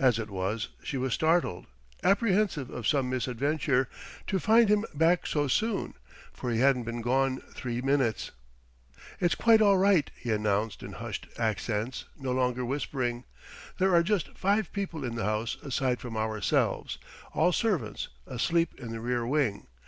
As 0.00 0.18
it 0.18 0.28
was, 0.28 0.70
she 0.82 0.96
was 0.98 1.14
startled, 1.14 1.66
apprehensive 2.02 2.68
of 2.68 2.88
some 2.88 3.08
misadventure, 3.08 3.88
to 4.26 4.40
find 4.40 4.68
him 4.68 4.84
back 4.92 5.24
so 5.24 5.46
soon; 5.46 5.94
for 6.32 6.50
he 6.50 6.58
hadn't 6.58 6.82
been 6.82 7.00
gone 7.00 7.40
three 7.52 7.80
minutes. 7.80 8.32
"It's 9.20 9.36
quite 9.36 9.62
all 9.62 9.78
right," 9.78 10.10
he 10.16 10.32
announced 10.32 10.82
in 10.82 10.94
hushed 10.94 11.28
accents 11.38 12.06
no 12.18 12.32
longer 12.32 12.64
whispering. 12.64 13.22
"There 13.78 13.94
are 13.94 14.02
just 14.02 14.36
five 14.36 14.72
people 14.72 15.04
in 15.04 15.14
the 15.14 15.22
house 15.22 15.54
aside 15.62 16.00
from 16.00 16.16
ourselves 16.16 16.98
all 17.32 17.52
servants, 17.52 18.08
asleep 18.26 18.74
in 18.80 18.90
the 18.90 18.98
rear 18.98 19.24
wing. 19.24 19.68